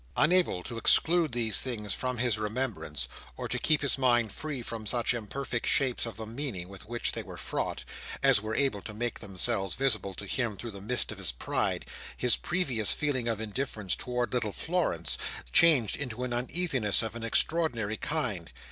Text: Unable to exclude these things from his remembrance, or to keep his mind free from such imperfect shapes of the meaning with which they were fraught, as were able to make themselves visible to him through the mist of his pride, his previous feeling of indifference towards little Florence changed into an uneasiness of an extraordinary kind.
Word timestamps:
Unable 0.17 0.63
to 0.63 0.79
exclude 0.79 1.31
these 1.31 1.59
things 1.61 1.93
from 1.93 2.17
his 2.17 2.39
remembrance, 2.39 3.07
or 3.37 3.47
to 3.47 3.59
keep 3.59 3.81
his 3.83 3.99
mind 3.99 4.33
free 4.33 4.63
from 4.63 4.87
such 4.87 5.13
imperfect 5.13 5.67
shapes 5.67 6.07
of 6.07 6.17
the 6.17 6.25
meaning 6.25 6.69
with 6.69 6.89
which 6.89 7.11
they 7.11 7.21
were 7.21 7.37
fraught, 7.37 7.83
as 8.23 8.41
were 8.41 8.55
able 8.55 8.81
to 8.81 8.95
make 8.95 9.19
themselves 9.19 9.75
visible 9.75 10.15
to 10.15 10.25
him 10.25 10.57
through 10.57 10.71
the 10.71 10.81
mist 10.81 11.11
of 11.11 11.19
his 11.19 11.31
pride, 11.31 11.85
his 12.17 12.35
previous 12.35 12.93
feeling 12.93 13.27
of 13.27 13.39
indifference 13.39 13.95
towards 13.95 14.33
little 14.33 14.51
Florence 14.53 15.19
changed 15.51 15.95
into 15.97 16.23
an 16.23 16.33
uneasiness 16.33 17.03
of 17.03 17.15
an 17.15 17.23
extraordinary 17.23 17.95
kind. 17.97 18.49